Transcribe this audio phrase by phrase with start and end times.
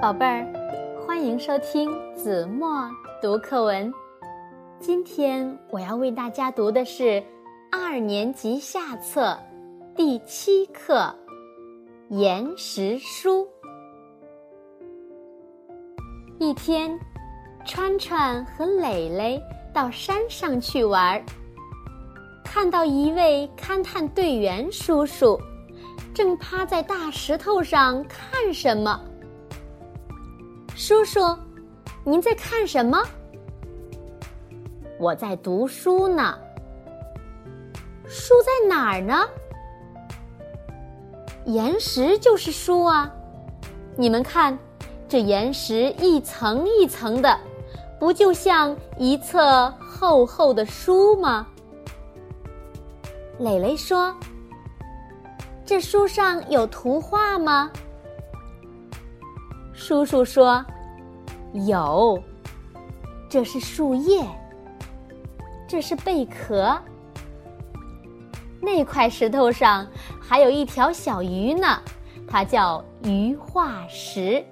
[0.00, 0.46] 宝贝儿，
[1.04, 2.88] 欢迎收听子墨
[3.20, 3.92] 读课文。
[4.78, 7.20] 今天我要为大家读的是
[7.72, 9.36] 二年级下册
[9.96, 11.12] 第七课
[12.16, 13.44] 《岩石书》。
[16.38, 16.96] 一天，
[17.66, 19.42] 川川和磊磊
[19.74, 21.20] 到山上去玩，
[22.44, 25.36] 看到一位勘探队员叔叔。
[26.14, 29.07] 正趴在大石头上看什么？
[30.78, 31.36] 叔叔，
[32.04, 33.02] 您在看什么？
[34.96, 36.38] 我在读书呢。
[38.06, 39.28] 书在哪儿呢？
[41.46, 43.12] 岩石就是书啊！
[43.96, 44.56] 你们看，
[45.08, 47.36] 这岩石一层一层的，
[47.98, 51.44] 不就像一册厚厚的书吗？
[53.40, 54.14] 蕾蕾说。
[55.66, 57.68] 这书上有图画吗？
[59.78, 60.62] 叔叔说
[61.54, 62.20] ：“有。
[63.30, 64.26] 这是树叶，
[65.68, 66.76] 这是贝壳。
[68.60, 69.86] 那块石头上
[70.20, 71.80] 还有一条小鱼呢，
[72.26, 74.44] 它叫鱼化石。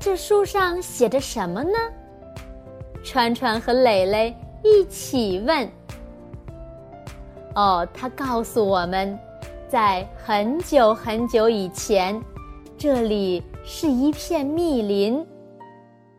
[0.00, 1.78] 这书上写着什么呢？”
[3.04, 5.70] 川川和蕾蕾一起问。
[7.54, 9.16] 哦，他告诉我们，
[9.68, 12.20] 在很久很久以前，
[12.84, 15.24] 这里是一片密林，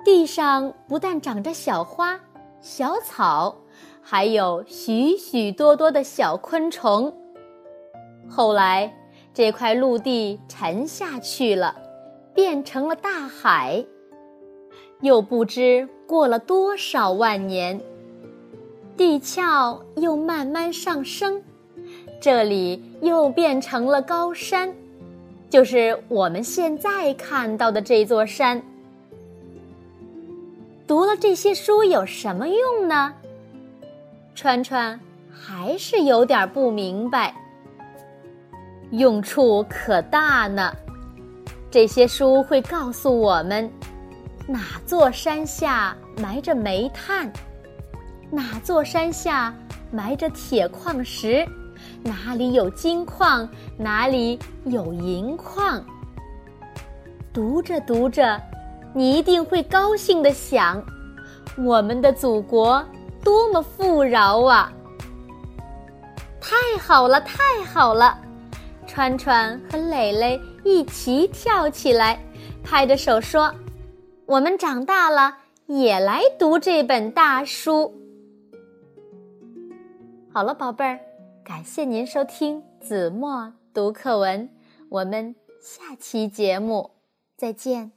[0.05, 2.17] 地上不但长着小花、
[2.61, 3.53] 小草，
[4.01, 7.13] 还有许许多多的小昆虫。
[8.29, 8.95] 后来，
[9.33, 11.75] 这块陆地沉下去了，
[12.33, 13.83] 变成了大海。
[15.01, 17.77] 又不知过了多少万年。
[18.95, 21.43] 地壳又慢慢上升，
[22.21, 24.73] 这里又变成了高山，
[25.53, 28.59] 就是我们现在看到的这座山。
[30.87, 33.13] 读了这些书有什么用呢？
[34.33, 34.99] 川川
[35.29, 37.35] 还是有点不明白。
[38.89, 40.75] 用处可大呢，
[41.69, 43.71] 这些书会告诉我们，
[44.47, 47.31] 哪座山下埋着煤炭。
[48.31, 49.53] 哪座山下
[49.91, 51.47] 埋着铁矿石？
[52.03, 53.49] 哪里有金矿？
[53.77, 55.83] 哪里有银矿？
[57.33, 58.39] 读着读着，
[58.93, 60.83] 你一定会高兴的想：
[61.57, 62.83] 我们的祖国
[63.23, 64.71] 多么富饶啊！
[66.41, 68.19] 太好了，太好了！
[68.85, 72.19] 川川和蕾蕾一起跳起来，
[72.63, 73.51] 拍着手说
[74.27, 75.35] ：“我们长大了
[75.67, 77.91] 也来读这本大书。”
[80.31, 80.99] 好了，宝贝儿，
[81.43, 84.49] 感谢您收听子墨读课文，
[84.87, 86.91] 我们下期节目
[87.35, 87.91] 再见。